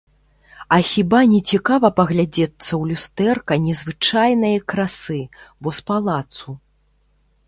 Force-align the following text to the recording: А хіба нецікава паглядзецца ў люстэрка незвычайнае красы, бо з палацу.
А 0.75 0.77
хіба 0.91 1.19
нецікава 1.33 1.91
паглядзецца 1.99 2.65
ў 2.65 2.79
люстэрка 2.91 3.53
незвычайнае 3.65 4.53
красы, 4.73 5.19
бо 5.61 5.69
з 5.81 5.89
палацу. 5.91 6.57